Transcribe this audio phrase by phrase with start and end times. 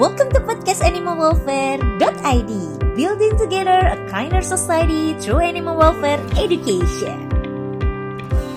[0.00, 2.52] welcome to podcast animalwelfare.id
[2.96, 7.28] Building together a kinder society through animal welfare education.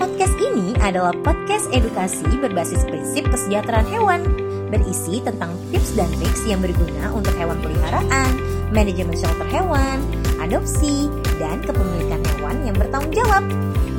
[0.00, 4.24] Podcast ini adalah podcast edukasi berbasis prinsip kesejahteraan hewan
[4.72, 8.32] Berisi tentang tips dan triks yang berguna untuk hewan peliharaan,
[8.72, 10.00] manajemen shelter hewan,
[10.40, 13.44] adopsi, dan kepemilikan hewan yang bertanggung jawab.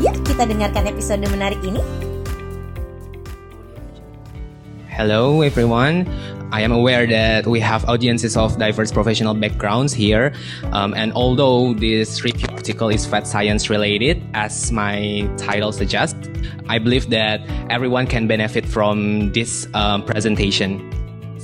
[0.01, 1.85] Yuk kita dengarkan episode menarik ini.
[4.89, 6.09] Hello, everyone.
[6.51, 10.33] I am aware that we have audiences of diverse professional backgrounds here.
[10.71, 16.29] Um, and although this review article is vet science related, as my title suggests,
[16.69, 20.94] I believe that everyone can benefit from this um, presentation.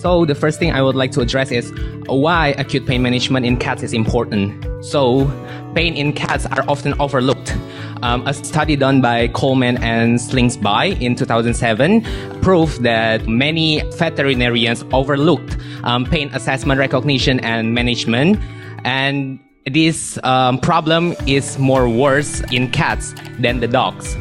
[0.02, 1.72] So the first thing I would like to address is
[2.08, 4.66] why acute pain management in cats is important.
[4.84, 5.30] So
[5.76, 7.56] pain in cats are often overlooked.
[8.02, 12.02] Um, a study done by Coleman and Slingsby in 2007
[12.42, 18.40] proved that many veterinarians overlooked um, pain assessment recognition and management.
[18.84, 24.18] And this um, problem is more worse in cats than the dogs.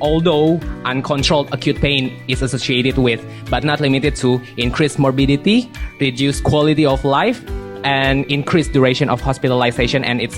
[0.00, 6.84] Although uncontrolled acute pain is associated with, but not limited to, increased morbidity, reduced quality
[6.86, 7.44] of life,
[7.84, 10.36] and increased duration of hospitalization and its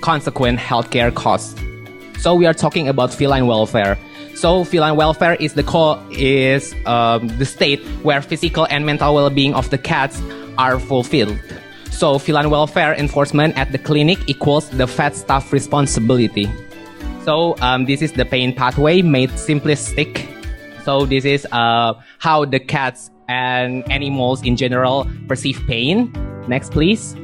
[0.00, 1.54] consequent healthcare costs.
[2.18, 3.98] So we are talking about feline welfare.
[4.34, 9.54] So feline welfare is the core is um, the state where physical and mental well-being
[9.54, 10.20] of the cats
[10.58, 11.38] are fulfilled.
[11.90, 16.50] So feline welfare enforcement at the clinic equals the vet staff responsibility.
[17.24, 20.28] So um, this is the pain pathway made simplistic.
[20.84, 26.12] So this is uh, how the cats and animals in general perceive pain.
[26.48, 27.14] Next, please.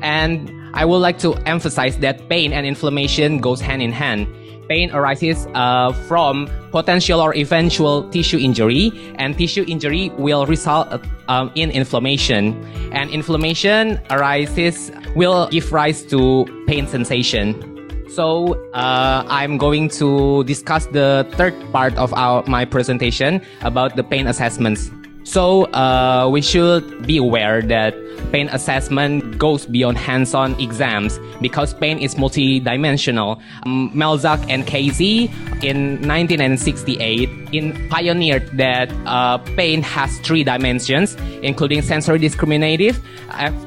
[0.00, 4.26] And I would like to emphasize that pain and inflammation goes hand in hand
[4.68, 10.88] pain arises uh, from potential or eventual tissue injury, and tissue injury will result
[11.28, 12.54] um, in inflammation.
[12.92, 17.73] And inflammation arises will give rise to pain sensation.
[18.14, 24.04] So uh, I'm going to discuss the third part of our my presentation about the
[24.04, 24.92] pain assessments.
[25.24, 27.92] So uh, we should be aware that
[28.30, 33.42] pain assessment goes beyond hands-on exams because pain is multidimensional.
[33.66, 35.24] Um, Melzack and Casey
[35.66, 43.02] in 1968 in pioneered that uh, pain has three dimensions, including sensory discriminative,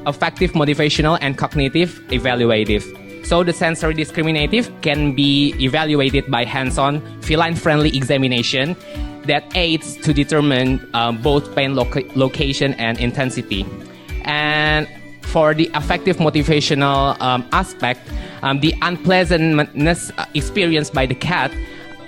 [0.06, 3.07] affective motivational, and cognitive evaluative.
[3.22, 8.76] So the sensory discriminative can be evaluated by hands-on feline-friendly examination
[9.24, 13.66] that aids to determine um, both pain location and intensity.
[14.22, 14.88] And
[15.22, 18.00] for the affective motivational um, aspect,
[18.42, 21.52] um, the unpleasantness uh, experienced by the cat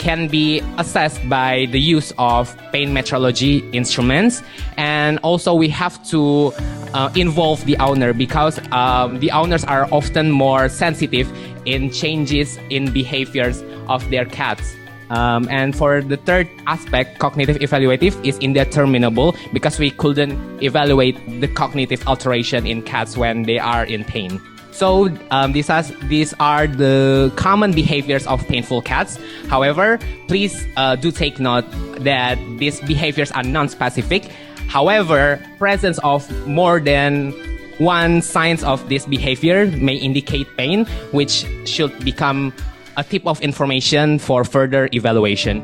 [0.00, 4.42] can be assessed by the use of pain metrology instruments.
[4.78, 6.52] And also, we have to
[6.94, 11.30] uh, involve the owner because um, the owners are often more sensitive
[11.66, 14.74] in changes in behaviors of their cats.
[15.10, 21.48] Um, and for the third aspect, cognitive evaluative is indeterminable because we couldn't evaluate the
[21.48, 24.40] cognitive alteration in cats when they are in pain.
[24.80, 29.20] So um, these are these are the common behaviors of painful cats.
[29.46, 31.68] However, please uh, do take note
[32.00, 34.32] that these behaviors are non-specific.
[34.72, 37.32] However, presence of more than
[37.76, 42.50] one signs of this behavior may indicate pain, which should become
[42.96, 45.60] a tip of information for further evaluation.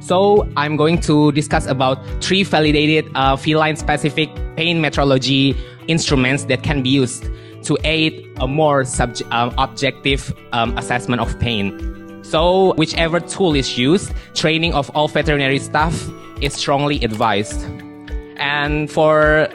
[0.00, 5.54] So I'm going to discuss about three validated uh, feline specific pain metrology
[5.86, 7.30] instruments that can be used
[7.62, 12.22] to aid a more subject, um, objective um, assessment of pain.
[12.22, 16.08] So whichever tool is used, training of all veterinary staff
[16.40, 17.64] is strongly advised.
[18.36, 19.48] And for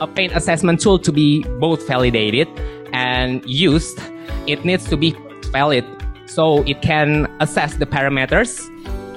[0.00, 2.48] a pain assessment tool to be both validated
[2.92, 3.98] and used,
[4.46, 5.16] it needs to be
[5.50, 5.84] valid
[6.26, 8.68] so it can assess the parameters.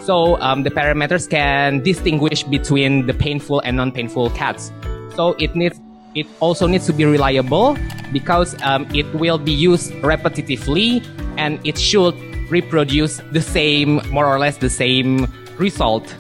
[0.02, 4.72] So um, the parameters can distinguish between the painful and non-painful cats.
[5.16, 5.80] So it needs
[6.16, 7.78] it also needs to be reliable
[8.12, 11.06] because um, it will be used repetitively
[11.38, 12.16] and it should
[12.50, 15.28] reproduce the same, more or less the same
[15.58, 16.16] result.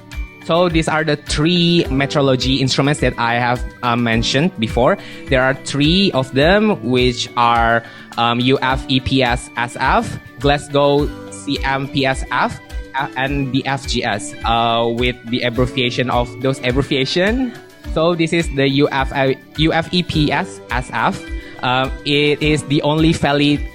[0.45, 4.97] So these are the three metrology instruments that I have uh, mentioned before.
[5.27, 7.83] There are three of them, which are
[8.17, 12.59] um, EPS SF, Glasgow CMPSF,
[12.95, 17.53] uh, and the FGS uh, with the abbreviation of those abbreviation.
[17.93, 21.15] So this is the UF, uh, UFEPS SF.
[21.63, 23.13] Um, it is the only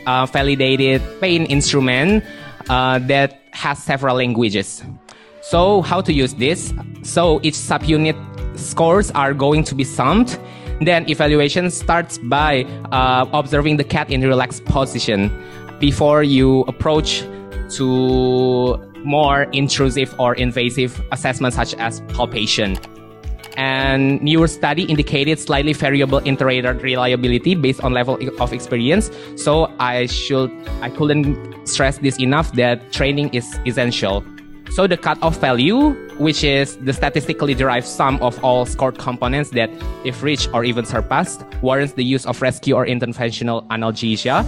[0.06, 2.24] uh, validated pain instrument
[2.68, 4.82] uh, that has several languages.
[5.40, 6.74] So how to use this?
[7.02, 8.16] So each subunit
[8.58, 10.38] scores are going to be summed
[10.80, 12.62] Then evaluation starts by
[12.92, 15.30] uh, observing the cat in relaxed position
[15.80, 17.24] before you approach
[17.70, 22.78] to more intrusive or invasive assessments such as palpation.
[23.58, 29.10] And newer study indicated slightly variable inter-rater reliability based on level of experience.
[29.34, 34.24] So I should, I couldn't stress this enough that training is essential.
[34.70, 39.70] So the cutoff value, which is the statistically derived sum of all scored components that,
[40.04, 44.46] if reached or even surpassed, warrants the use of rescue or interventional analgesia,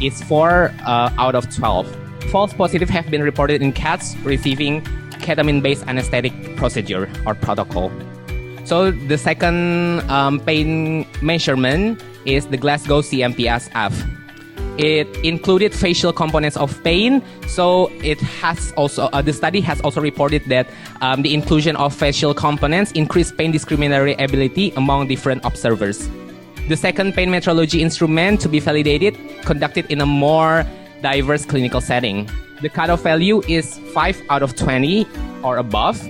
[0.00, 1.94] is 4 uh, out of 12.
[2.30, 4.80] False positive have been reported in cats receiving
[5.20, 7.90] ketamine-based anesthetic procedure or protocol.
[8.66, 13.94] So the second um, pain measurement is the Glasgow CMPSF.
[14.76, 17.22] It included facial components of pain.
[17.46, 20.66] So it has also uh, the study has also reported that
[21.00, 26.10] um, the inclusion of facial components increased pain discriminatory ability among different observers.
[26.66, 30.66] The second pain metrology instrument to be validated conducted in a more
[31.02, 32.28] diverse clinical setting.
[32.62, 35.06] The cutoff value is 5 out of 20
[35.44, 36.02] or above.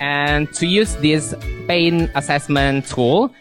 [0.00, 1.34] And to use this
[1.66, 3.32] pain assessment tool,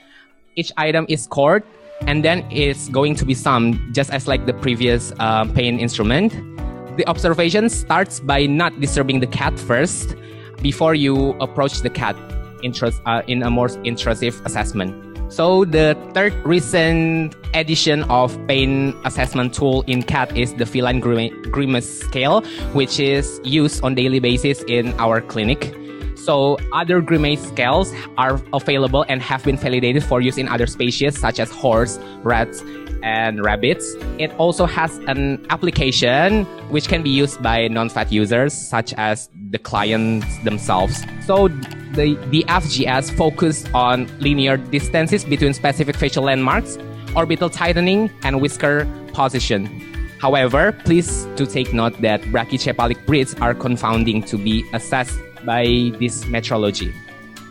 [0.55, 1.63] each item is scored
[2.01, 6.33] and then it's going to be summed just as like the previous uh, pain instrument.
[6.97, 10.15] The observation starts by not disturbing the cat first
[10.61, 12.15] before you approach the cat
[13.05, 15.07] uh, in a more intrusive assessment.
[15.29, 21.99] So the third recent edition of pain assessment tool in CAT is the feline grimace
[21.99, 25.75] scale, which is used on daily basis in our clinic.
[26.27, 31.17] So other grimace scales are available and have been validated for use in other species
[31.17, 32.61] such as horse, rats,
[33.01, 33.95] and rabbits.
[34.19, 39.57] It also has an application which can be used by non-vet users such as the
[39.57, 41.05] clients themselves.
[41.25, 46.77] So the, the FGS focused on linear distances between specific facial landmarks,
[47.15, 49.65] orbital tightening, and whisker position.
[50.19, 55.63] However, please to take note that brachycephalic breeds are confounding to be assessed by
[55.97, 56.93] this metrology.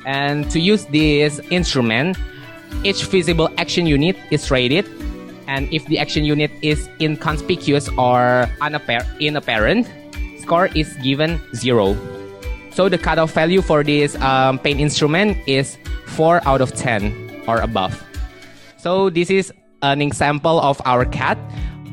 [0.04, 2.18] And to use this instrument,
[2.84, 4.84] each visible action unit is rated
[5.48, 9.86] and if the action unit is inconspicuous or inapparent,
[10.40, 11.96] score is given zero.
[12.72, 17.58] So the cutoff value for this um, pain instrument is 4 out of 10 or
[17.60, 18.02] above.
[18.76, 19.52] So this is
[19.82, 21.38] an example of our cat.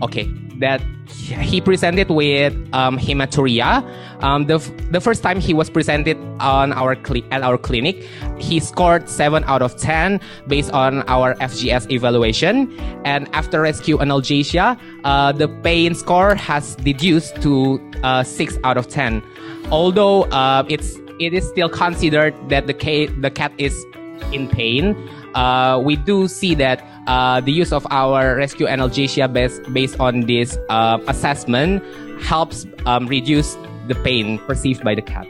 [0.02, 0.28] Okay,
[0.60, 3.84] that he presented with um, hematuria.
[4.24, 4.58] Um, the,
[4.92, 8.04] the first time he was presented on our cli- at our clinic,
[8.40, 12.78] he scored 7 out of 10 based on our FGS evaluation.
[13.06, 18.88] And after rescue analgesia, uh, the pain score has reduced to uh, 6 out of
[18.88, 19.24] 10.
[19.72, 23.86] Although uh, it's it is still considered that the, ca- the cat is
[24.32, 24.96] in pain,
[25.36, 30.22] uh, we do see that uh, the use of our rescue analgesia based, based on
[30.22, 31.84] this uh, assessment
[32.22, 33.58] helps um, reduce
[33.88, 35.28] the pain perceived by the cat.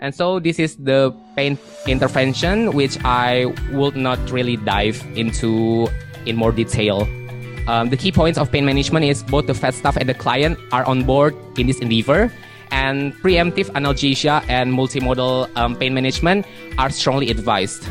[0.00, 5.88] And so this is the pain intervention, which I would not really dive into
[6.26, 7.08] in more detail.
[7.66, 10.58] Um, the key points of pain management is both the vet staff and the client
[10.70, 12.30] are on board in this endeavor,
[12.86, 16.46] and preemptive analgesia and multimodal um, pain management
[16.78, 17.82] are strongly advised.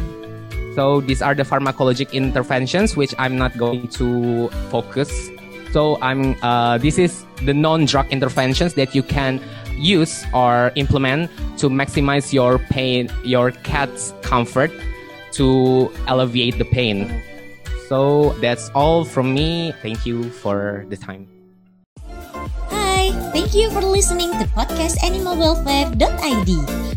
[0.76, 5.12] So these are the pharmacologic interventions which I'm not going to focus.
[5.72, 9.42] So I'm uh, this is the non-drug interventions that you can
[9.76, 14.72] use or implement to maximize your pain, your cat's comfort
[15.36, 17.12] to alleviate the pain.
[17.90, 19.74] So that's all from me.
[19.82, 21.35] Thank you for the time.
[23.36, 26.52] Thank you for listening to podcast animalwelfare.id.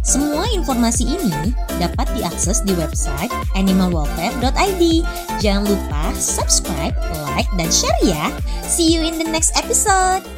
[0.07, 1.51] Semua informasi ini
[1.83, 5.03] dapat diakses di website animalwelfare.id.
[5.43, 6.95] Jangan lupa subscribe,
[7.35, 8.31] like, dan share ya.
[8.63, 10.38] See you in the next episode.